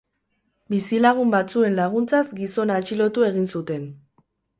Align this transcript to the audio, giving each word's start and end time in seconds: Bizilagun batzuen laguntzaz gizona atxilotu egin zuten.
Bizilagun 0.73 1.33
batzuen 1.35 1.77
laguntzaz 1.79 2.21
gizona 2.39 2.79
atxilotu 2.81 3.27
egin 3.29 3.47
zuten. 3.57 3.85